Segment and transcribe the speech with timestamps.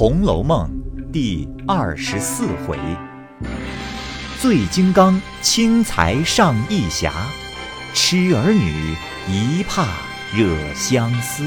[0.00, 0.66] 红楼梦》
[1.10, 2.78] 第二十四回：
[4.40, 7.28] 醉金刚轻财上义侠，
[7.92, 8.96] 痴儿女
[9.28, 9.98] 一怕
[10.34, 11.44] 惹相思。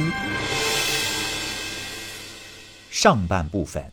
[2.91, 3.91] 上半部分。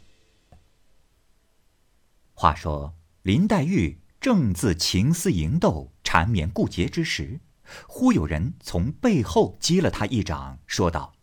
[2.34, 2.92] 话说
[3.22, 7.40] 林黛玉正自情思萦斗、缠绵顾结之时，
[7.88, 11.14] 忽有人从背后击了她一掌，说道：“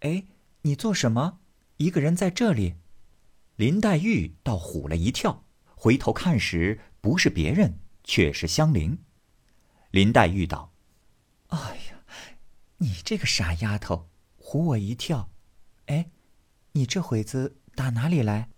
[0.00, 0.24] 哎，
[0.60, 1.38] 你做什么？
[1.82, 2.76] 一个人在这里？”
[3.56, 8.98] 林黛玉倒唬了一跳，回头看时，不是别人，却是香菱。
[9.90, 10.72] 林黛玉道
[11.48, 12.02] ：“哎呀，
[12.78, 14.08] 你这个傻丫头，
[14.40, 15.30] 唬我一跳。
[15.86, 16.10] 哎，
[16.72, 18.48] 你这会子打哪里来？”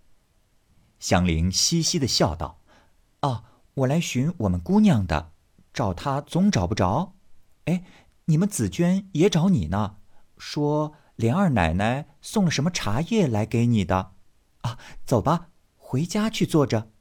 [0.97, 2.61] 香菱嘻嘻的笑道
[3.21, 5.33] ：“哦，我来寻我们姑娘的，
[5.73, 7.15] 找她总找不着。
[7.65, 7.83] 哎，
[8.25, 9.97] 你们紫娟也找你呢，
[10.37, 14.13] 说莲二奶奶送了什么茶叶来给你的。
[14.61, 16.91] 啊，走吧，回家去坐着。”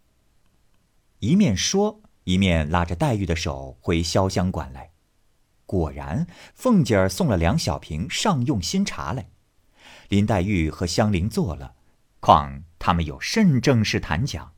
[1.20, 4.90] 一面说，一面拉着黛玉的手回潇湘馆来。
[5.66, 9.30] 果然，凤姐儿送了两小瓶上用新茶来。
[10.08, 11.74] 林黛玉和香菱坐了，
[12.20, 12.64] 况。
[12.78, 14.52] 他们有甚正事谈讲，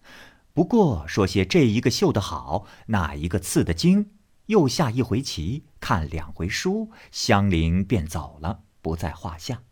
[0.52, 4.10] 不过说些这一个绣得好，那一个刺得精，
[4.46, 9.64] 又下一回棋，看两回书，香菱便走了，不在话下。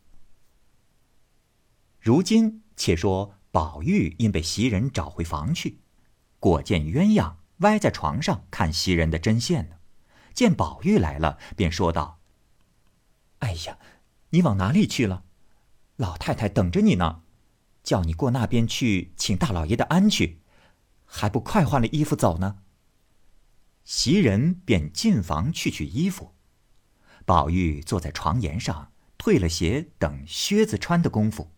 [2.01, 5.79] 如今且说宝玉因被袭人找回房去，
[6.41, 9.77] 果见鸳鸯歪在床上看袭人的针线呢，
[10.35, 12.19] 见宝玉来了，便说道
[13.39, 13.79] ：“哎呀，
[14.31, 15.23] 你往哪里去了？
[15.95, 17.23] 老太太等着你呢。”
[17.85, 20.41] 叫你过那边去请大老爷的安去，
[21.05, 22.59] 还不快换了衣服走呢？
[23.85, 26.35] 袭人便进房去取衣服。
[27.25, 28.91] 宝玉坐在床沿上，
[29.25, 31.51] 退了鞋，等靴子穿的功夫，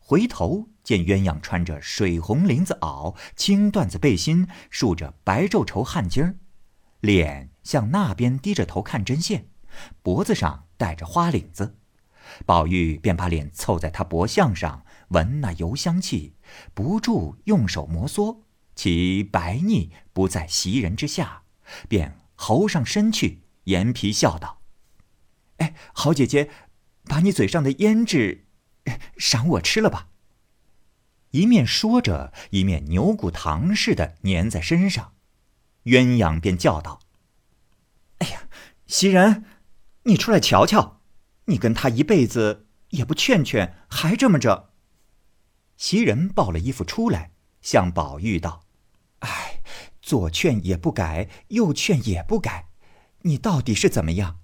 [0.00, 6.34] 回头见鸳鸯穿着水红绫子袄、青缎子背心，竖着白皱绸汗巾儿，
[6.98, 9.46] 脸向那边低着头看针线，
[10.02, 11.76] 脖子上戴着花领子。
[12.44, 16.34] 宝玉便把脸凑在他脖项上，闻那油香气，
[16.74, 18.40] 不住用手摩挲，
[18.74, 21.44] 其白腻不在袭人之下，
[21.88, 24.62] 便喉上身去，眼皮笑道
[25.58, 26.50] ：“哎，好姐姐，
[27.04, 28.46] 把你嘴上的胭脂，
[29.18, 30.08] 赏我吃了吧。”
[31.32, 35.14] 一面说着，一面牛骨糖似的粘在身上。
[35.84, 37.00] 鸳鸯便叫道
[38.18, 38.48] ：“哎呀，
[38.86, 39.44] 袭人，
[40.04, 41.00] 你出来瞧瞧。”
[41.46, 44.70] 你跟他一辈子也不劝劝，还这么着。
[45.76, 48.64] 袭人抱了衣服出来，向宝玉道
[49.20, 49.60] ：“哎，
[50.00, 52.68] 左劝也不改，右劝也不改，
[53.22, 54.38] 你到底是怎么样？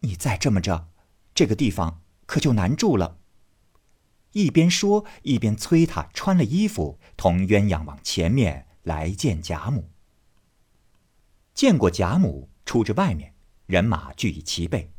[0.00, 0.90] 你再这么着，
[1.34, 3.18] 这个地方可就难住了。”
[4.32, 9.90] 一边说，一边催他穿了衣服，同鸳鸯往前面来见贾母。
[11.52, 13.34] 见过贾母，出至外面，
[13.66, 14.90] 人马俱已齐备。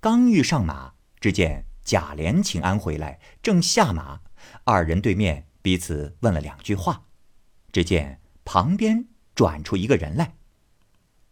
[0.00, 4.22] 刚欲上马，只见贾琏请安回来，正下马，
[4.64, 7.06] 二人对面彼此问了两句话。
[7.70, 9.06] 只见旁边
[9.36, 10.36] 转出一个人来，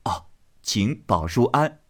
[0.04, 0.26] 哦，
[0.62, 1.80] 请宝叔安。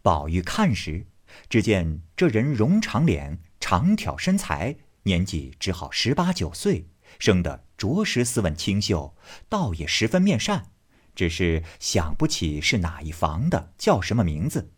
[0.00, 1.06] 宝玉看时，
[1.48, 6.88] 只见这人容长脸，长挑身材，年纪只好十八九岁，
[7.18, 9.16] 生得着实斯文清秀，
[9.48, 10.70] 倒也十分面善，
[11.14, 14.72] 只是想不起是哪一房的，叫什么名字。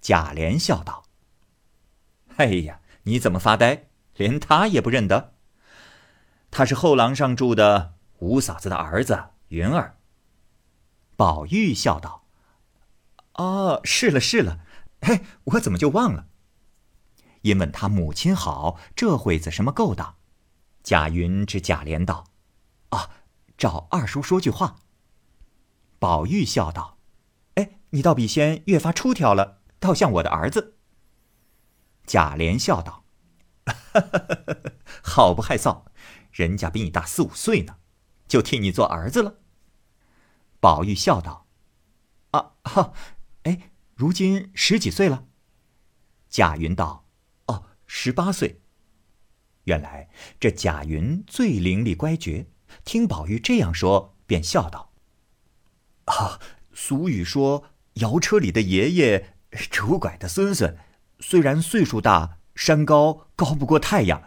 [0.00, 1.04] 贾琏笑道
[2.36, 3.88] ：“哎呀，你怎么发呆？
[4.16, 5.34] 连他也不认得？
[6.50, 9.98] 他是后廊上住的五嫂子的儿子云儿。”
[11.16, 12.26] 宝玉笑道
[13.34, 14.60] ：“哦，是了是了，
[15.04, 16.28] 嘿，我怎么就忘了？
[17.42, 20.16] 因问他母亲好，这会子什么勾当？”
[20.82, 22.24] 贾云指贾琏道
[22.88, 23.10] ：“啊，
[23.58, 24.76] 找二叔说句话。”
[26.00, 26.98] 宝玉笑道
[27.56, 30.78] ：“哎，你倒比先越发出挑了。”倒像我的儿子。
[32.06, 33.04] 贾琏笑道
[35.04, 35.84] ：“好不害臊，
[36.32, 37.76] 人家比你大四五岁呢，
[38.26, 39.40] 就替你做儿子了。”
[40.60, 41.46] 宝玉笑道
[42.32, 42.94] ：“啊哈，
[43.94, 45.26] 如今十几岁了？”
[46.28, 47.06] 贾云道
[47.46, 48.60] ：“哦，十八岁。”
[49.64, 52.46] 原来这贾云最伶俐乖觉，
[52.84, 54.92] 听宝玉这样说，便笑道
[56.06, 56.38] ：“啊，
[56.72, 57.64] 俗语说，
[57.94, 59.30] 摇车里的爷爷。”
[59.70, 60.76] 拄拐的孙孙，
[61.20, 64.24] 虽然岁数大，山高高不过太阳。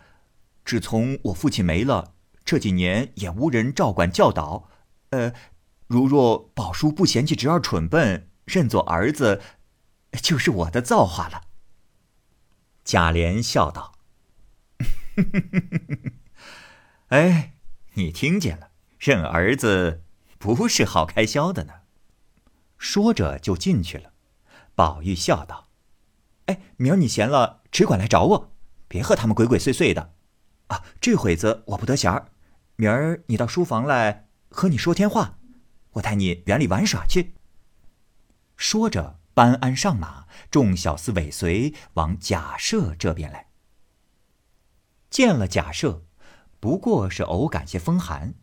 [0.64, 2.14] 只从我父亲没了，
[2.46, 4.70] 这几年也无人照管教导。
[5.10, 5.34] 呃，
[5.88, 9.42] 如若宝叔不嫌弃侄儿蠢笨，认作儿子，
[10.18, 11.44] 就是我的造化了。
[12.84, 13.94] 贾琏笑道
[17.10, 17.54] ：“哎，
[17.94, 20.04] 你听见了，认儿子
[20.38, 21.74] 不是好开销的呢。
[22.78, 24.14] 说着就进去了。
[24.76, 25.70] 宝玉笑道
[26.46, 28.54] ：“哎，明儿你闲了，只管来找我，
[28.88, 30.14] 别和他们鬼鬼祟祟的。
[30.68, 32.30] 啊，这会子我不得闲儿，
[32.76, 35.40] 明儿你到书房来和你说天话，
[35.94, 37.34] 我带你园里玩耍去。”
[38.56, 43.50] 说着，搬鞍上马，众小厮尾随往贾赦这边来。
[45.12, 46.02] 见了贾赦，
[46.60, 48.34] 不过是偶感些风寒，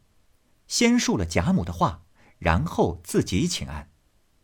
[0.69, 2.05] 先述了贾母的话，
[2.39, 3.91] 然后自己请安。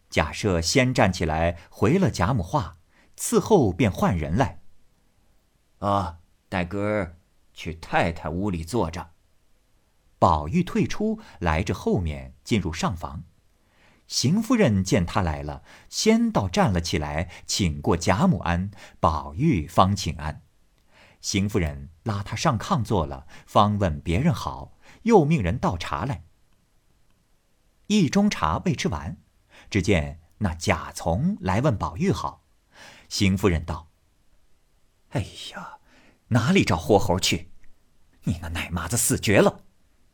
[0.08, 2.78] 贾赦先站起来回了贾母话，
[3.16, 4.60] 伺候便换人来。
[5.78, 6.18] 啊，
[6.48, 7.18] 带哥儿
[7.54, 9.12] 去太太屋里坐着。
[10.18, 13.22] 宝玉退出来至后面，进入上房。
[14.10, 20.42] 邢夫人见他来了，先倒站了起来，请过贾母安，宝玉方请安。
[21.20, 26.24] 邢夫人拉他上炕坐了，方问别人好，又命人倒茶来。
[27.86, 29.18] 一盅茶未吃完。
[29.70, 32.42] 只见那贾从来问宝玉好，
[33.08, 33.92] 邢夫人道
[35.10, 35.78] ：“哎呀，
[36.28, 37.52] 哪里找活猴去？
[38.24, 39.62] 你那奶妈子死绝了，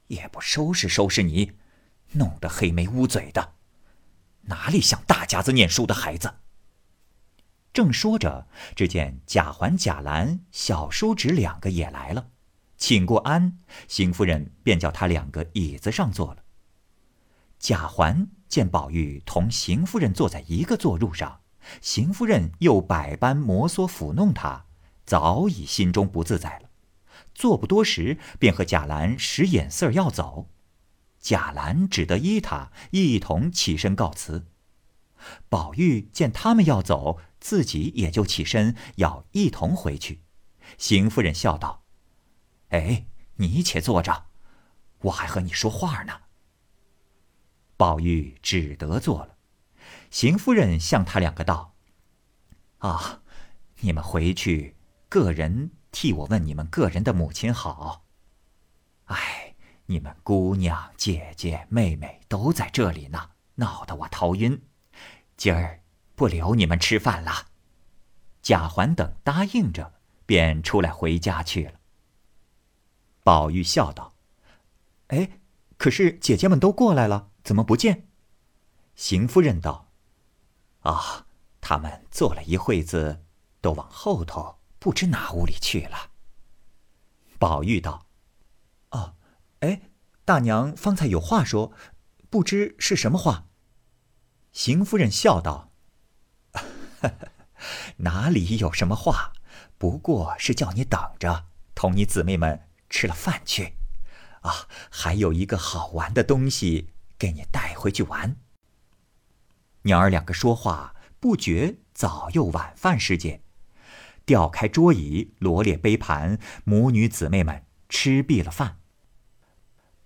[0.08, 1.52] 也不收拾收拾你，
[2.12, 3.54] 弄得黑眉乌嘴的，
[4.46, 6.34] 哪里像大家子念书的孩子？”
[7.72, 12.28] 正说着，只见贾环、贾兰、小叔侄两个也来了，
[12.76, 16.42] 请过安，邢夫人便叫他两个椅子上坐了。
[17.58, 18.28] 贾环。
[18.48, 21.40] 见宝玉同邢夫人坐在一个坐褥上，
[21.82, 24.66] 邢夫人又百般摩挲抚弄他，
[25.04, 26.70] 早已心中不自在了。
[27.34, 30.48] 坐不多时，便和贾兰使眼色要走，
[31.26, 34.46] 贾兰只得依他一同起身告辞。
[35.48, 40.22] 宝玉见他们要走，自己也就起身要一同回去。
[40.78, 41.82] 邢夫人笑道
[42.70, 43.06] ：“哎，
[43.38, 44.26] 你且坐着，
[45.00, 46.12] 我还和你说话呢。”
[47.76, 49.36] 宝玉只得坐了。
[50.12, 51.74] 邢夫人向他两个道
[52.78, 53.22] ：“啊，
[53.80, 54.76] 你们回去，
[55.08, 58.04] 个人替我问你们个人的母亲好。
[59.06, 59.45] 哎，
[59.86, 64.62] 你们姑娘、姐姐、妹妹都在这里呢，闹得我头晕。
[65.36, 65.82] 今儿
[66.14, 67.48] 不留你们吃饭了。”
[68.42, 69.94] 贾环等答应着，
[70.24, 71.80] 便出来回家去了。
[73.22, 74.14] 宝玉笑道
[75.08, 75.40] ：“哎，
[75.76, 78.08] 可是姐姐们都过来了。”怎么不见？
[78.96, 79.92] 邢夫人道
[80.82, 81.26] ：“啊，
[81.60, 83.24] 他们坐了一会子，
[83.60, 86.10] 都往后头不知哪屋里去了。”
[87.38, 88.05] 宝玉道：“，
[89.60, 89.82] 哎，
[90.24, 91.72] 大娘方才有话说，
[92.30, 93.48] 不知是什么话。”
[94.52, 95.72] 邢夫人笑道
[97.98, 99.32] ：“哪里有什么话？
[99.78, 103.74] 不过是叫你等着，同你姊妹们吃了饭去。
[104.42, 108.36] 啊，还有一个好玩的东西。”给你带回去玩。
[109.84, 113.40] 娘儿两个说话不觉早又晚饭时间，
[114.26, 118.75] 调开桌椅，罗列杯盘，母女姊妹们吃毕了饭。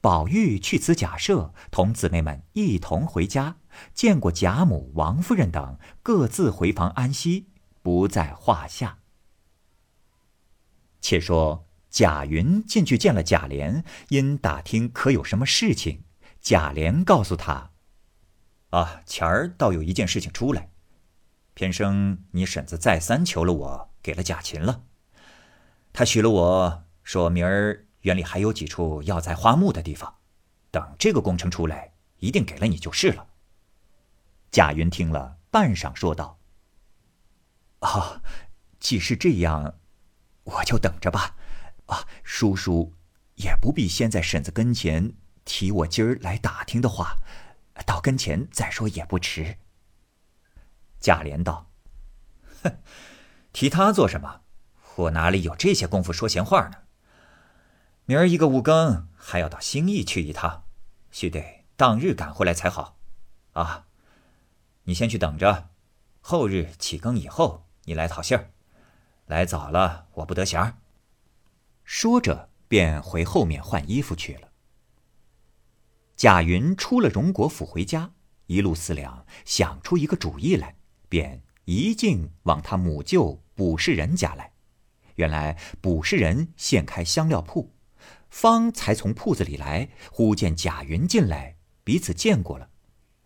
[0.00, 3.56] 宝玉去辞贾赦，同姊妹们一同回家，
[3.92, 7.48] 见过贾母、王夫人等，各自回房安息，
[7.82, 8.98] 不在话下。
[11.02, 16.04] 且说贾云进去见了贾琏，因打听可有什么事情。
[16.40, 17.72] 贾琏告诉他
[18.70, 20.70] ：“啊，前儿倒有一件事情出来，
[21.52, 24.84] 偏生你婶子再三求了我，给了贾琴了。
[25.92, 30.16] 他许了我说明儿园里还有几处要栽花木的地方，
[30.70, 33.28] 等这个工程出来，一定给了你就是了。”
[34.50, 36.38] 贾云听了，半晌说道
[37.80, 38.22] ：“啊，
[38.78, 39.78] 既是这样，
[40.44, 41.36] 我就等着吧。
[41.86, 42.94] 啊，叔叔
[43.36, 45.14] 也不必先在婶子跟前。”
[45.46, 47.16] 提我今儿来打听的话，
[47.84, 49.56] 到跟前再说也不迟。
[51.00, 51.70] 贾琏道
[52.62, 52.78] ：“哼，
[53.52, 54.42] 提他做什么？
[54.96, 56.76] 我哪里有这些功夫说闲话呢？
[58.10, 60.64] 明儿一个五更还要到兴义去一趟，
[61.12, 62.98] 须得当日赶回来才好。
[63.52, 63.86] 啊，
[64.82, 65.68] 你先去等着，
[66.20, 68.50] 后日起更以后你来讨信儿。
[69.26, 70.76] 来早了我不得闲。”
[71.86, 74.48] 说着便回后面换衣服去了。
[76.16, 78.10] 贾云出了荣国府回家，
[78.46, 80.74] 一路思量，想出一个主意来，
[81.08, 84.52] 便一径往他母舅卜氏人家来。
[85.14, 87.70] 原来卜氏人现开香料铺，
[88.30, 92.70] 方才从铺子里来，忽见贾云进来，彼此见过了，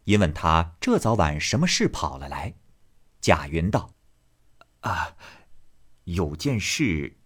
[0.05, 2.55] 因问他这早晚什么事跑了来。
[3.21, 3.95] 贾云道
[4.81, 5.17] ：“啊，
[6.05, 7.19] 有件事，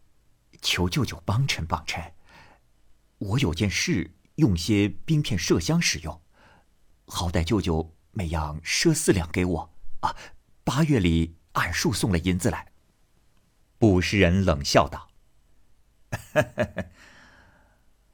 [0.60, 2.14] 求舅舅帮衬帮衬。
[3.18, 6.20] 我有件事，用些冰片麝香使用，
[7.06, 10.14] 好歹舅舅每样赊四两给我啊。
[10.62, 12.72] 八月里按数送了银子来。
[13.78, 15.08] 捕食人冷笑道：“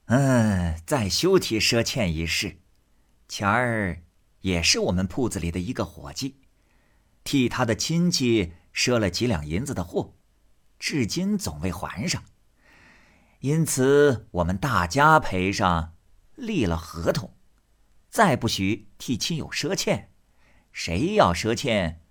[0.05, 2.59] 嗯，再休提赊欠一事。
[3.27, 4.03] 前儿
[4.41, 6.41] 也是我们铺子里的一个伙计，
[7.23, 10.13] 替他的亲戚赊了几两银子的货，
[10.77, 12.23] 至今总未还上。
[13.39, 15.95] 因此我们大家赔上，
[16.35, 17.33] 立了合同，
[18.09, 20.11] 再不许替亲友赊欠。
[20.71, 22.01] 谁要赊欠，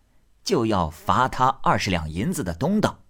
[0.43, 3.05] 就要罚他二十两银子的东道。”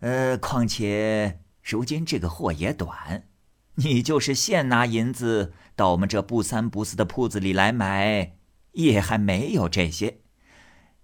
[0.00, 3.28] 呃，况且如今这个货也短，
[3.82, 8.36] 你就是现拿银子到我们这不三不四的铺子里来买，
[8.72, 10.20] 也还没有这些，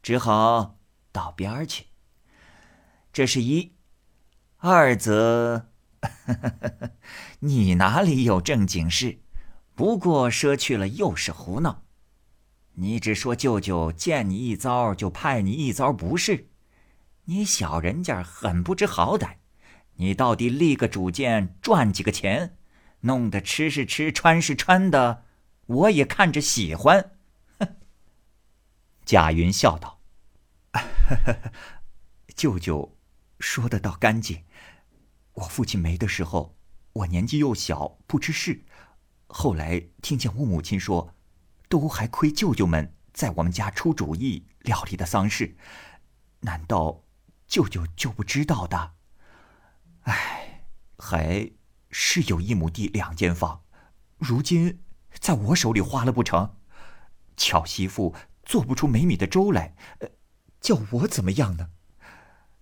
[0.02, 0.78] 只好
[1.10, 1.86] 到边儿去。
[3.12, 3.72] 这是一，
[4.58, 5.68] 二则，
[7.40, 9.20] 你哪里有正经事？
[9.74, 11.84] 不过赊去了又是胡闹。
[12.74, 16.50] 你只说舅舅见你一遭就派你一遭不是。
[17.24, 19.36] 你小人家很不知好歹，
[19.94, 22.58] 你到底立个主见赚几个钱，
[23.00, 25.24] 弄得吃是吃穿是穿的，
[25.66, 27.12] 我也看着喜欢。
[29.04, 30.00] 贾云笑道
[32.34, 32.96] ：“舅舅
[33.38, 34.44] 说的倒干净。
[35.34, 36.56] 我父亲没的时候，
[36.92, 38.64] 我年纪又小，不知事。
[39.26, 41.14] 后来听见我母亲说，
[41.68, 45.56] 都还亏舅舅们在我们家出主意料理的丧事，
[46.40, 47.02] 难道？”
[47.46, 48.94] 舅舅就不知道的，
[50.02, 50.66] 哎，
[50.98, 51.48] 还
[51.98, 53.62] 是有一亩地两间房，
[54.18, 54.82] 如今
[55.18, 56.50] 在我手里花了不成？
[57.38, 59.74] 巧媳妇做不出没米的粥来，
[60.60, 61.70] 叫我怎么样呢？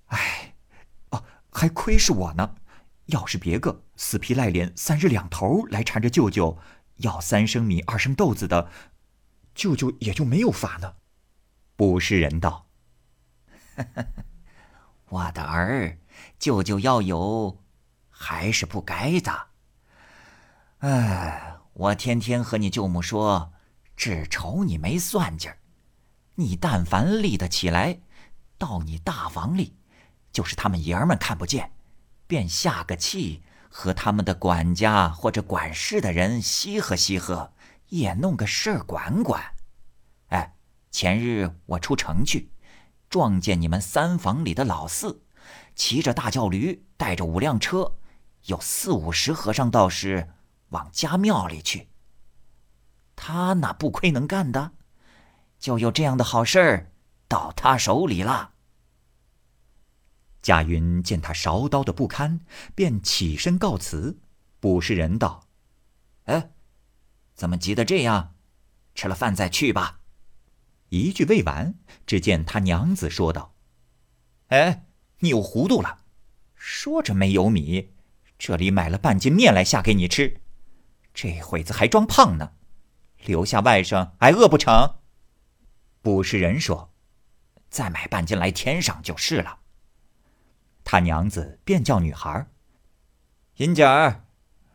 [0.07, 0.55] 哎，
[1.11, 2.55] 哦，还亏是我呢。
[3.07, 6.57] 要是别个死皮赖脸三日两头来缠着舅舅
[6.99, 8.71] 要三升米二升豆子的，
[9.53, 10.95] 舅舅也就没有法呢。
[11.75, 12.69] 不是人道。
[15.11, 15.99] 我的儿，
[16.39, 17.64] 舅舅要有，
[18.17, 19.47] 还是不该的。
[20.79, 23.53] 哎，我天天和你舅母说，
[23.97, 25.59] 只愁你没算计儿。
[26.37, 27.99] 你但凡立得起来，
[28.57, 29.77] 到你大房里，
[30.33, 31.73] 就是他们爷儿们看不见，
[32.27, 37.53] 便下个气，和他们的管家或者管事的人稀合稀合，
[37.89, 39.43] 也弄个事儿管管。
[40.29, 40.55] 哎，
[40.91, 42.51] 前日我出城去。
[43.11, 45.23] 撞见你们三房里的老四，
[45.77, 47.97] 骑着大轿驴，带着五辆车，
[48.47, 50.31] 有四五十和尚道士
[50.71, 51.89] 往家庙里去。
[53.17, 54.73] 他哪不亏能干的，
[55.59, 56.93] 就有这样的好事儿
[57.29, 58.53] 到他手里了。
[60.43, 62.41] 贾云见他勺刀的不堪，
[62.75, 64.19] 便起身告辞。
[64.61, 65.47] 卜士人道
[66.25, 66.51] ：“哎，
[67.35, 68.35] 怎么急得这样？
[68.95, 70.01] 吃了饭再去吧。”
[70.91, 71.75] 一句未完，
[72.07, 73.55] 只见他娘子说道
[74.49, 74.87] ：“哎，
[75.21, 76.05] 你又糊涂了！
[76.55, 77.94] 说着没有米，
[78.47, 80.43] 这里买了半斤面来下给你吃，
[81.15, 82.53] 这会子还装胖呢，
[83.25, 84.97] 留下外甥挨饿不成？”
[86.03, 86.93] 不是人说
[87.71, 89.61] ：“再买半斤来添上就是了。”
[90.85, 92.47] 他娘子便叫女孩
[93.57, 94.25] ：“银姐儿，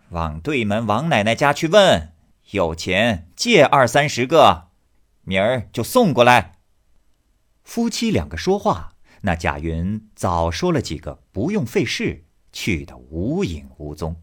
[0.10, 2.16] 往对门王奶奶家去问，
[2.50, 4.70] 有钱借二三十个。”
[5.22, 6.58] 明儿就送过来。
[7.64, 12.26] 夫妻两个说话，那贾云早说了几个，不用费事，
[12.60, 14.22] 去的无影无踪。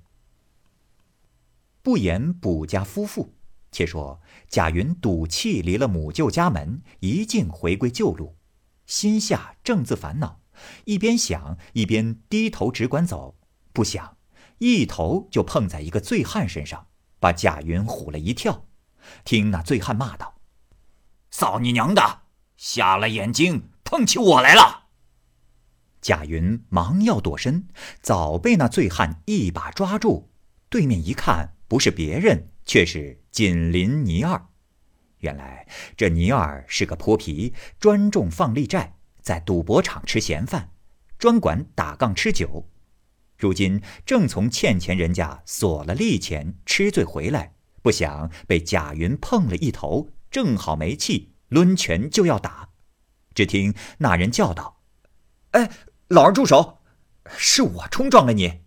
[1.81, 3.33] 不言卜家夫妇，
[3.73, 8.37] 且说贾云赌气离了母舅家门，一径回归旧路，
[8.85, 10.43] 心下正自烦恼，
[10.85, 13.39] 一边想一边低头只管走，
[13.73, 14.19] 不想
[14.59, 16.89] 一头就碰在一个醉汉身上，
[17.19, 18.67] 把贾云唬了一跳。
[19.25, 20.35] 听那醉汉骂道。
[21.31, 22.21] 扫你娘的！
[22.59, 24.86] 瞎了眼睛，碰起我来了。
[26.07, 27.67] 贾云忙要躲身，
[28.01, 30.31] 早被那醉汉一把抓住。
[30.69, 34.47] 对面一看，不是别人，却是锦邻倪二。
[35.19, 40.71] 原来这倪二是个泼皮，专重放利债，在赌博场吃闲饭，
[41.19, 42.69] 专管打杠吃酒。
[43.37, 50.11] 如今正从欠钱人家索了利钱，吃醉回来，不想被贾云碰了一头。
[50.31, 52.69] 正好没气，抡拳就要打，
[53.35, 54.83] 只听那人叫道
[55.51, 55.69] ：“哎，
[56.09, 56.79] 老二住手！
[57.37, 58.63] 是我冲撞了你。”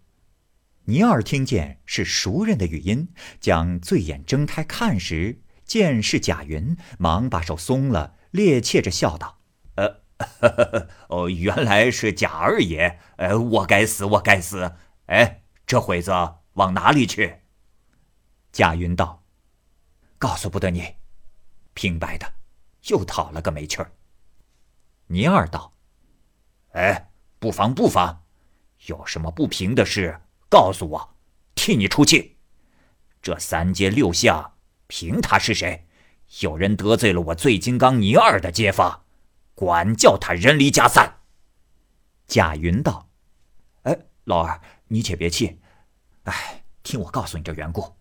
[0.86, 9.40] 倪二听见是熟人的语音，将醉眼睁开看时，见是贾云，忙把手松了，趔趄着笑道
[9.76, 10.02] ：“呃，
[11.08, 13.00] 哦，原来是贾二爷。
[13.18, 14.74] 呃，我该死，我该死。
[15.06, 16.12] 哎，这会子
[16.54, 17.42] 往哪里去？
[18.52, 19.24] 贾云道
[20.18, 20.96] ：“告诉不得你。”
[21.74, 22.34] 平白的，
[22.88, 23.92] 又讨了个没趣儿。
[25.08, 25.74] 倪二道
[26.74, 27.09] ：“哎，
[27.40, 28.24] 不妨不妨，
[28.88, 30.20] 有什么不平的事，
[30.50, 31.16] 告诉我，
[31.56, 32.38] 替你出气。
[33.22, 34.54] 这三街六巷，
[34.88, 35.88] 凭他是谁？
[36.42, 39.04] 有人得罪了我醉金刚倪二的街坊，
[39.56, 41.22] 管教他人离家散。”
[42.28, 43.10] 贾云道
[43.84, 45.60] ：“哎，老二，你且别气，
[46.24, 47.96] 哎，听我告诉你这缘故。”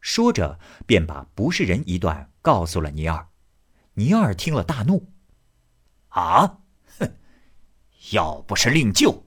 [0.00, 3.28] 说着，便把不是人一段告诉了尼二。
[3.94, 5.12] 尼二听了大怒
[6.10, 6.60] ：“啊，
[8.10, 9.24] 要不是令舅，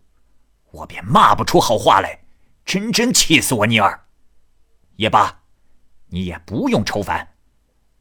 [0.72, 2.22] 我便骂不出好话来，
[2.66, 4.08] 真真气死我尼二。
[4.96, 5.44] 也罢，
[6.08, 7.36] 你也不用愁烦，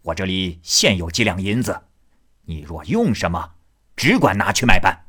[0.02, 1.80] 我这里现有几两银子，
[2.42, 3.54] 你若用什么，
[3.96, 5.06] 只管拿去买办。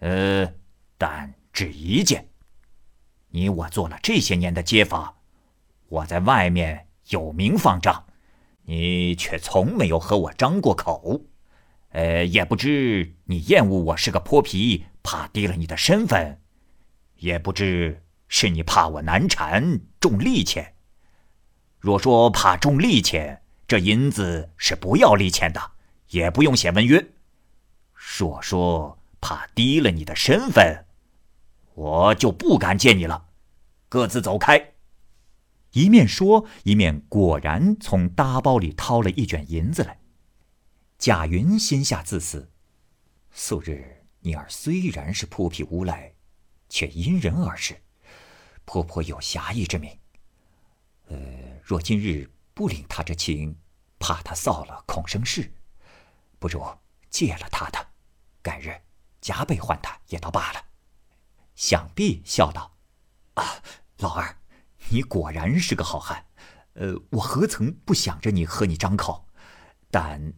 [0.00, 0.52] 呃，
[0.98, 2.28] 但只一件，
[3.28, 5.16] 你我做了这些年的街坊。”
[5.92, 8.06] 我在外面有名放账，
[8.62, 11.20] 你却从没有和我张过口，
[11.92, 16.40] 呃，也不知你厌恶我是个泼皮，怕低了你的身份，
[17.16, 20.74] 也不知是你怕我难缠重利钱。
[21.78, 25.72] 若说怕重利钱，这银子是不要利钱的，
[26.08, 27.12] 也不用写文约。
[27.92, 30.86] 若说怕低了你的身份，
[31.74, 33.26] 我就不敢见你了，
[33.90, 34.72] 各自走开。
[35.72, 39.98] 一面说，一面果然从搭包里掏了一卷银子来。
[41.02, 42.48] 贾云心下自私：
[43.32, 46.14] 素日妮儿虽然是泼皮无赖，
[46.68, 47.82] 却因人而事，
[48.64, 49.98] 颇颇有侠义之名。
[51.08, 51.16] 呃，
[51.64, 53.58] 若今日不领他这情，
[53.98, 55.52] 怕他臊了，恐生事。
[56.38, 56.64] 不如
[57.10, 57.84] 借了他的，
[58.40, 58.80] 改日
[59.20, 60.64] 加倍还他也倒罢了。
[61.56, 62.76] 想必笑道
[63.34, 63.60] ：“啊，
[63.98, 64.38] 老二。”
[64.90, 66.26] 你果然是个好汉，
[66.74, 69.26] 呃，我何曾不想着你和你张口？
[69.90, 70.32] 但，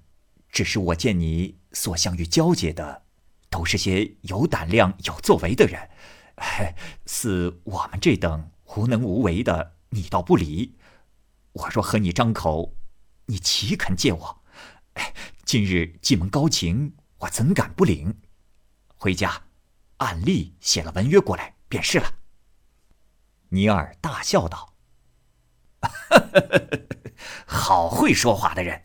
[0.55, 3.03] 只是我见你所相遇交接的，
[3.51, 5.91] 都是些有胆量、有作为的人，
[7.07, 10.79] 似我们这等无能无为的，你倒不理。
[11.55, 12.77] 我若和你张口，
[13.27, 14.45] 你岂肯借我？
[15.45, 18.21] 今日既蒙高情，我怎敢不领？
[18.95, 19.43] 回家，
[19.97, 22.13] 按例写了文约过来便是了。
[23.49, 24.75] 尼尔大笑道
[27.45, 28.85] ：“好会说话的人，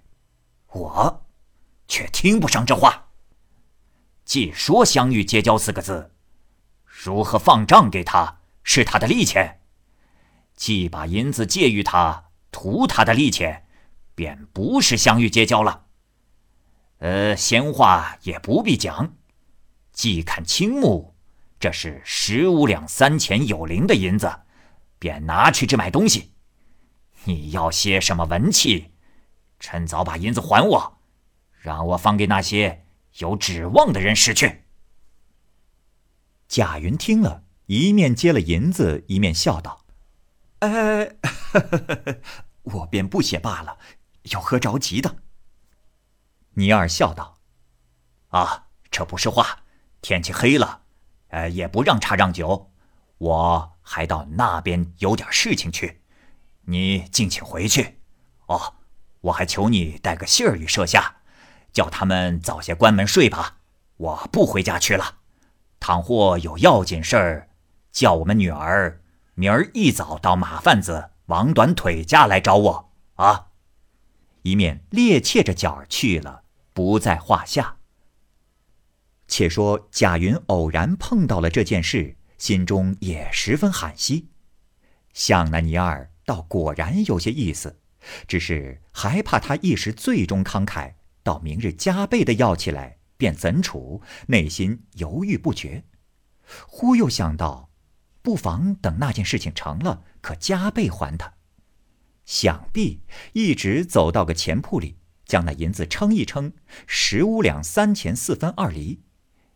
[0.71, 1.28] 我
[1.89, 3.09] 却听不上这话。
[4.23, 6.13] 既说相遇结交四个字，
[6.85, 9.59] 如何放账给他是他的利钱？
[10.55, 13.65] 既把银子借与他，图他的利钱，
[14.15, 15.87] 便不是相遇结交了。
[16.99, 19.15] 呃，闲话也不必讲，
[19.91, 21.15] 既看青木，
[21.59, 24.41] 这是十五两三钱有零的银子。”
[24.99, 26.33] 便拿去这买东西。
[27.23, 28.91] 你要些什么文气？
[29.57, 30.98] 趁早把银子还我，
[31.59, 32.85] 让我放给那些
[33.19, 34.63] 有指望的人使去。
[36.47, 39.85] 贾云听了一面接了银子，一面笑道
[40.59, 41.15] ：“哎，
[42.63, 43.77] 我便不写罢了，
[44.23, 45.17] 有何着急的？”
[46.55, 47.37] 尼尔笑道
[48.29, 49.63] ：“啊，这不是话。
[50.01, 50.83] 天气黑了，
[51.27, 52.71] 呃，也不让茶让酒，
[53.17, 56.03] 我。”还到那边有点事情去，
[56.65, 57.97] 你敬请回去。
[58.45, 58.75] 哦，
[59.21, 61.18] 我还求你带个信儿与舍下，
[61.71, 63.57] 叫他们早些关门睡吧。
[63.97, 65.17] 我不回家去了。
[65.79, 67.49] 倘或有要紧事儿，
[67.91, 69.01] 叫我们女儿
[69.35, 73.47] 明儿一早到马贩子王短腿家来找我啊。
[74.43, 77.77] 一面趔趄着脚去了，不在话下。
[79.27, 82.15] 且说贾云偶然碰到了这件事。
[82.39, 84.29] 心中也十分罕惜，
[85.11, 87.81] 想那尼二倒果然有些意思，
[88.29, 90.93] 只是还怕他一时最终慷慨，
[91.29, 94.01] 到明日加倍的要起来，便怎处？
[94.25, 95.83] 内心犹豫不决。
[96.67, 97.69] 忽又想到，
[98.23, 101.35] 不妨等那件事情成了，可加倍还他。
[102.25, 106.53] 想必一直走到个钱铺里，将那银子称一称，
[106.87, 109.03] 十五两三钱四分二厘。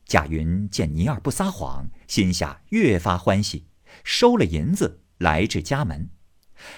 [0.06, 3.66] 贾云见尼二不撒谎，心下越发欢喜，
[4.04, 6.12] 收了银子，来至家门，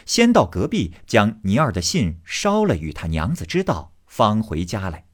[0.05, 5.07] 先到隔壁将尼二的信烧了，与他娘子知道，方回家来。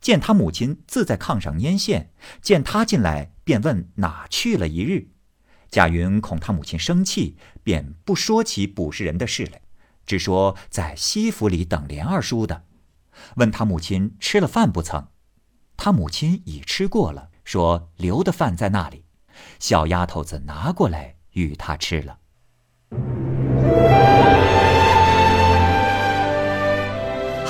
[0.00, 2.10] 见他母亲自在炕上拈线，
[2.42, 5.10] 见他进来，便问哪去了一日。
[5.70, 9.60] 贾云恐他母亲生气，便不说起捕食人的事来，
[10.04, 12.64] 只说在西府里等连二叔的，
[13.36, 15.06] 问他母亲吃了饭不曾。
[15.76, 19.04] 他母亲已吃过了，说留的饭在那里，
[19.60, 22.18] 小丫头子拿过来与他吃了。